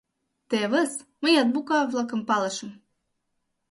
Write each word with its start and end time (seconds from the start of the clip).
—Тевыс, 0.49 0.91
мыят 1.21 1.47
буква-влакым 1.53 2.21
палышым. 2.29 2.71